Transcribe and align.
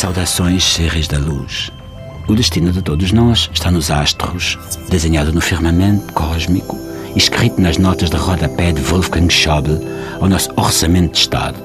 Saudações, 0.00 0.64
seres 0.64 1.06
da 1.06 1.18
luz. 1.18 1.70
O 2.26 2.34
destino 2.34 2.72
de 2.72 2.80
todos 2.80 3.12
nós 3.12 3.50
está 3.52 3.70
nos 3.70 3.90
astros, 3.90 4.58
desenhado 4.88 5.30
no 5.30 5.42
firmamento 5.42 6.10
cósmico 6.14 6.74
escrito 7.14 7.60
nas 7.60 7.76
notas 7.76 8.08
de 8.08 8.16
rodapé 8.16 8.72
de 8.72 8.80
Wolfgang 8.80 9.30
Schäuble 9.30 9.78
ao 10.18 10.26
nosso 10.26 10.48
orçamento 10.56 11.12
de 11.12 11.18
Estado. 11.18 11.62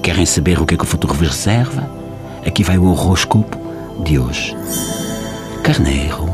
Querem 0.00 0.24
saber 0.24 0.62
o 0.62 0.64
que, 0.64 0.74
é 0.74 0.76
que 0.76 0.84
o 0.84 0.86
futuro 0.86 1.12
vos 1.12 1.26
reserva? 1.26 1.90
Aqui 2.46 2.62
vai 2.62 2.78
o 2.78 2.84
horoscopo 2.84 3.58
de 4.04 4.16
hoje. 4.16 4.56
Carneiro, 5.64 6.30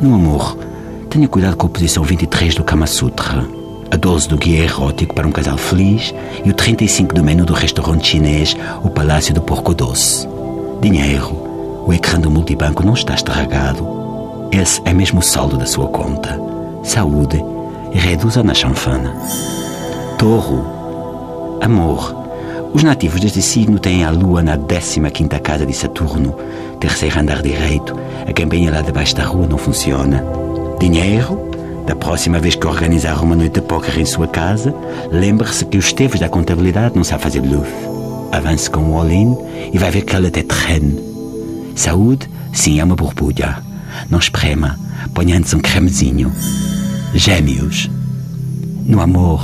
no 0.00 0.14
amor, 0.14 0.56
tenha 1.08 1.26
cuidado 1.26 1.56
com 1.56 1.66
a 1.66 1.70
posição 1.70 2.04
23 2.04 2.54
do 2.54 2.62
Kama 2.62 2.86
Sutra, 2.86 3.44
a 3.90 3.96
12 3.96 4.28
do 4.28 4.38
guia 4.38 4.62
erótico 4.66 5.16
para 5.16 5.26
um 5.26 5.32
casal 5.32 5.58
feliz 5.58 6.14
e 6.44 6.48
o 6.48 6.54
35 6.54 7.12
do 7.12 7.24
menu 7.24 7.44
do 7.44 7.54
restaurante 7.54 8.06
chinês, 8.06 8.56
o 8.84 8.88
Palácio 8.88 9.34
do 9.34 9.42
Porco 9.42 9.74
Doce. 9.74 10.28
Dinheiro, 10.80 11.84
o 11.86 11.92
ecrã 11.92 12.18
do 12.18 12.30
multibanco 12.30 12.82
não 12.82 12.94
está 12.94 13.14
estragado. 13.14 13.86
Esse 14.50 14.80
é 14.86 14.94
mesmo 14.94 15.20
o 15.20 15.22
saldo 15.22 15.58
da 15.58 15.66
sua 15.66 15.86
conta. 15.88 16.40
Saúde 16.82 17.44
reduza 17.92 18.42
na 18.42 18.54
chanfana. 18.54 19.14
Touro. 20.18 21.58
Amor. 21.60 22.16
Os 22.72 22.82
nativos 22.82 23.20
deste 23.20 23.42
signo 23.42 23.78
têm 23.78 24.04
a 24.04 24.10
lua 24.10 24.42
na 24.42 24.56
15 24.56 25.28
casa 25.42 25.66
de 25.66 25.74
Saturno, 25.74 26.34
terceiro 26.78 27.20
andar 27.20 27.42
direito. 27.42 27.94
A 28.26 28.32
campanha 28.32 28.70
lá 28.70 28.80
debaixo 28.80 29.14
da 29.14 29.24
rua 29.24 29.46
não 29.46 29.58
funciona. 29.58 30.24
Dinheiro. 30.78 31.50
Da 31.86 31.94
próxima 31.94 32.38
vez 32.38 32.54
que 32.54 32.66
organizar 32.66 33.22
uma 33.22 33.36
noite 33.36 33.54
de 33.54 33.62
póquer 33.62 33.98
em 33.98 34.04
sua 34.06 34.28
casa, 34.28 34.74
lembre-se 35.10 35.66
que 35.66 35.76
os 35.76 35.92
teves 35.92 36.20
da 36.20 36.28
contabilidade 36.28 36.96
não 36.96 37.04
sabem 37.04 37.24
fazer 37.24 37.40
bluff. 37.40 37.99
Avance 38.32 38.70
com 38.70 38.80
o 38.80 38.98
all-in 38.98 39.36
e 39.72 39.78
vai 39.78 39.90
ver 39.90 40.02
que 40.02 40.14
ela 40.14 40.30
te 40.30 40.42
treine. 40.42 40.98
Saúde, 41.74 42.28
sim, 42.52 42.78
é 42.78 42.84
uma 42.84 42.96
borbulha. 42.96 43.58
Não 44.08 44.18
esprema, 44.18 44.78
ponha 45.14 45.36
antes 45.36 45.52
um 45.54 45.60
cremezinho. 45.60 46.32
Gêmeos. 47.14 47.90
No 48.86 49.00
amor, 49.00 49.40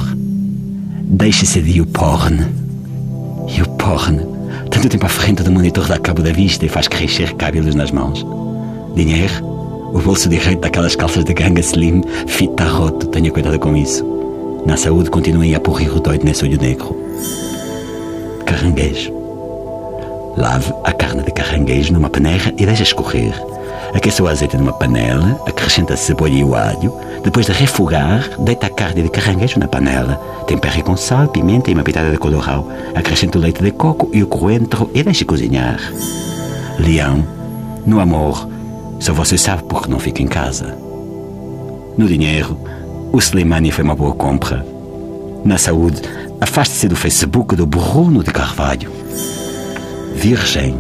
deixe-se 1.03 1.61
de 1.61 1.81
o 1.81 1.87
porn. 1.87 2.47
E 3.48 3.62
o 3.62 3.69
porn, 3.70 4.20
tanto 4.70 4.89
tempo 4.89 5.07
à 5.07 5.09
frente 5.09 5.42
do 5.42 5.51
monitor 5.51 5.87
dá 5.87 5.98
cabo 5.98 6.23
da 6.23 6.33
vista 6.33 6.64
e 6.64 6.69
faz 6.69 6.89
crescer 6.89 7.34
cabelos 7.34 7.75
nas 7.75 7.91
mãos. 7.91 8.25
Dinheiro, 8.95 9.45
o 9.92 10.01
bolso 10.01 10.29
direito 10.29 10.61
daquelas 10.61 10.97
calças 10.97 11.25
de 11.25 11.34
ganga 11.34 11.61
slim, 11.61 12.03
fita 12.27 12.64
roto, 12.64 13.07
tenha 13.09 13.31
cuidado 13.31 13.59
com 13.59 13.77
isso. 13.77 14.05
Na 14.67 14.77
saúde, 14.77 15.11
continue 15.11 15.55
a 15.55 15.61
porrir 15.61 15.95
o 15.97 16.01
doido 16.01 16.25
nesse 16.25 16.45
olho 16.45 16.61
negro. 16.61 16.97
Caranguejo. 18.47 19.12
Lave 20.36 20.72
a 20.84 20.92
carne 20.92 21.22
de 21.25 21.33
caranguejo 21.33 21.92
numa 21.92 22.08
panela 22.08 22.52
e 22.56 22.64
deixe 22.64 22.84
escorrer. 22.84 23.34
Aqueça 23.92 24.22
o 24.22 24.28
azeite 24.28 24.56
numa 24.56 24.72
panela, 24.72 25.41
acrescenta 25.47 25.94
a 25.94 25.97
cebola 25.97 26.30
e 26.30 26.44
o 26.44 26.55
alho. 26.55 26.94
Depois 27.24 27.47
de 27.47 27.52
refogar, 27.52 28.30
deita 28.39 28.69
a 28.69 28.70
carne 28.70 29.02
de 29.02 29.08
caranguejo 29.08 29.58
na 29.58 29.67
panela. 29.67 30.14
Tempere 30.47 30.83
com 30.83 30.97
sal, 30.97 31.27
pimenta 31.27 31.70
e 31.70 31.74
uma 31.74 31.83
pitada 31.83 32.11
de 32.11 32.19
colorau. 32.19 32.70
Acrescenta 32.94 33.36
o 33.36 33.41
leite 33.41 33.62
de 33.62 33.72
coco 33.72 34.08
e 34.12 34.22
o 34.22 34.28
coentro 34.28 34.89
e 34.94 35.02
deixe 35.02 35.24
cozinhar. 35.24 35.80
Leão, 36.78 37.27
no 37.84 37.98
amor, 37.98 38.48
só 39.00 39.12
você 39.12 39.36
sabe 39.36 39.64
porque 39.64 39.91
não 39.91 39.98
fica 39.98 40.22
em 40.22 40.28
casa. 40.28 40.78
No 41.98 42.06
dinheiro, 42.06 42.56
o 43.12 43.19
Slimani 43.19 43.72
foi 43.72 43.83
uma 43.83 43.97
boa 43.97 44.14
compra. 44.14 44.75
Na 45.47 45.58
saúde, 45.58 46.02
afaste-se 46.41 46.89
do 46.89 46.97
Facebook 46.97 47.55
do 47.55 47.64
Bruno 47.64 48.25
de 48.25 48.33
Carvalho 48.33 48.91
virgem. 50.12 50.74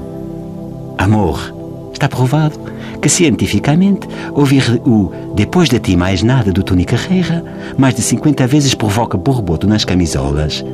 Amor. 0.98 1.54
Está 1.92 2.08
provado 2.08 2.58
que 3.00 3.08
cientificamente 3.08 4.08
ouvir 4.32 4.82
o 4.84 5.12
Depois 5.36 5.68
de 5.68 5.78
ti 5.78 5.96
mais 5.96 6.24
nada 6.24 6.52
do 6.52 6.64
Tony 6.64 6.84
Carreira 6.84 7.44
mais 7.78 7.94
de 7.94 8.02
50 8.02 8.44
vezes 8.48 8.74
provoca 8.74 9.16
borboto 9.16 9.68
nas 9.68 9.84
camisolas 9.84 10.64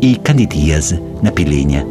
e 0.00 0.14
candidíase 0.14 1.02
na 1.20 1.32
pilinha. 1.32 1.84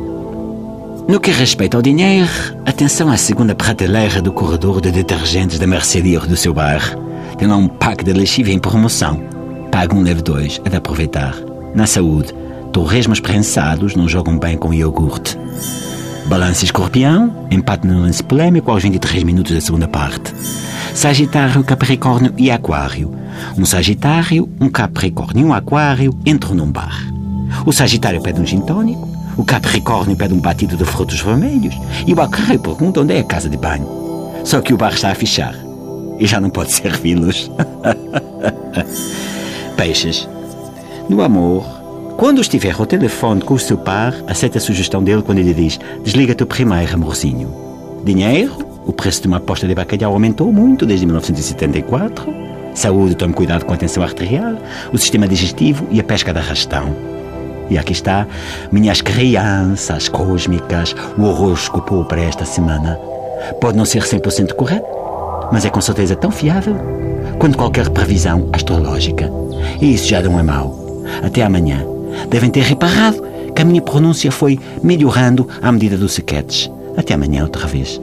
No 1.09 1.19
que 1.19 1.31
respeita 1.31 1.75
ao 1.75 1.83
dinheiro, 1.83 2.31
atenção 2.65 3.11
à 3.11 3.17
segunda 3.17 3.53
prateleira 3.53 4.21
do 4.21 4.31
corredor 4.31 4.79
de 4.79 4.91
detergentes 4.91 5.59
da 5.59 5.67
mercearia 5.67 6.21
do 6.21 6.37
seu 6.37 6.53
bar. 6.53 6.97
Tem 7.37 7.49
lá 7.49 7.57
um 7.57 7.67
pack 7.67 8.01
de 8.01 8.13
lexívia 8.13 8.53
em 8.53 8.59
promoção. 8.59 9.42
Paga 9.73 9.95
um, 9.95 10.03
leve 10.03 10.21
dois. 10.21 10.61
É 10.63 10.69
de 10.69 10.75
aproveitar. 10.75 11.35
Na 11.73 11.87
saúde, 11.87 12.31
torresmos 12.71 13.19
prensados 13.19 13.95
não 13.95 14.07
jogam 14.07 14.37
bem 14.37 14.55
com 14.55 14.71
iogurte. 14.71 15.35
Balança 16.27 16.63
Escorpião, 16.63 17.47
empate 17.49 17.87
no 17.87 17.99
lance 17.99 18.23
polêmico 18.23 18.69
aos 18.69 18.83
23 18.83 19.23
minutos 19.23 19.51
da 19.51 19.59
segunda 19.59 19.87
parte. 19.87 20.31
Sagitário, 20.93 21.63
Capricórnio 21.63 22.35
e 22.37 22.51
Aquário. 22.51 23.15
Um 23.57 23.65
Sagitário, 23.65 24.47
um 24.61 24.69
Capricórnio 24.69 25.41
e 25.41 25.43
um 25.43 25.51
Aquário 25.51 26.15
entram 26.23 26.53
num 26.53 26.71
bar. 26.71 27.11
O 27.65 27.73
Sagitário 27.73 28.21
pede 28.21 28.39
um 28.39 28.45
gin 28.45 28.61
tónico, 28.61 29.09
o 29.35 29.43
Capricórnio 29.43 30.15
pede 30.15 30.35
um 30.35 30.39
batido 30.39 30.77
de 30.77 30.85
frutos 30.85 31.19
vermelhos 31.19 31.75
e 32.05 32.13
o 32.13 32.21
Aquário 32.21 32.59
pergunta 32.59 33.01
onde 33.01 33.15
é 33.15 33.21
a 33.21 33.23
casa 33.23 33.49
de 33.49 33.57
banho. 33.57 33.87
Só 34.45 34.61
que 34.61 34.71
o 34.71 34.77
bar 34.77 34.93
está 34.93 35.09
a 35.09 35.15
fechar 35.15 35.55
e 36.19 36.27
já 36.27 36.39
não 36.39 36.51
pode 36.51 36.71
servi-los. 36.77 37.49
Peixes. 39.75 40.27
No 41.09 41.21
amor, 41.21 41.65
quando 42.17 42.41
estiver 42.41 42.75
ao 42.77 42.85
telefone 42.85 43.41
com 43.41 43.55
o 43.55 43.59
seu 43.59 43.77
par, 43.77 44.13
aceita 44.27 44.57
a 44.57 44.61
sugestão 44.61 45.03
dele 45.03 45.21
quando 45.21 45.39
ele 45.39 45.53
diz: 45.53 45.79
Desliga-te 46.03 46.45
primeiro, 46.45 46.93
amorzinho. 46.93 47.53
Dinheiro? 48.03 48.71
O 48.85 48.91
preço 48.91 49.21
de 49.21 49.27
uma 49.27 49.37
aposta 49.37 49.67
de 49.67 49.73
bacalhau 49.73 50.13
aumentou 50.13 50.51
muito 50.51 50.85
desde 50.85 51.05
1974. 51.05 52.33
Saúde, 52.73 53.15
tome 53.15 53.33
cuidado 53.33 53.65
com 53.65 53.73
a 53.73 53.77
tensão 53.77 54.03
arterial, 54.03 54.55
o 54.91 54.97
sistema 54.97 55.27
digestivo 55.27 55.87
e 55.89 55.99
a 55.99 56.03
pesca 56.03 56.33
de 56.33 56.39
arrastão. 56.39 56.95
E 57.69 57.77
aqui 57.77 57.93
está, 57.93 58.27
minhas 58.71 59.01
crianças 59.01 60.09
cósmicas, 60.09 60.95
o 61.17 61.23
horóscopo 61.23 62.03
para 62.05 62.21
esta 62.21 62.45
semana. 62.45 62.99
Pode 63.61 63.77
não 63.77 63.85
ser 63.85 64.03
100% 64.03 64.53
correto, 64.53 64.85
mas 65.51 65.65
é 65.65 65.69
com 65.69 65.81
certeza 65.81 66.15
tão 66.15 66.31
fiável 66.31 66.75
quanto 67.37 67.57
qualquer 67.57 67.89
previsão 67.89 68.49
astrológica. 68.53 69.29
E 69.81 69.93
isso 69.93 70.07
já 70.07 70.21
não 70.21 70.39
é 70.39 70.43
mau. 70.43 71.03
Até 71.23 71.43
amanhã. 71.43 71.85
Devem 72.29 72.49
ter 72.49 72.63
reparado 72.63 73.23
que 73.55 73.61
a 73.61 73.65
minha 73.65 73.81
pronúncia 73.81 74.31
foi 74.31 74.59
melhorando 74.81 75.47
à 75.61 75.71
medida 75.71 75.97
dos 75.97 76.13
sequetes. 76.13 76.69
Até 76.95 77.13
amanhã 77.13 77.43
outra 77.43 77.67
vez. 77.67 77.99